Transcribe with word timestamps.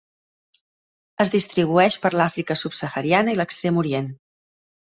Es 1.25 1.31
distribueix 1.35 1.99
per 2.07 2.11
l'Àfrica 2.15 2.59
subsahariana 2.63 3.35
i 3.37 3.41
l'Extrem 3.43 3.81
Orient. 3.87 4.13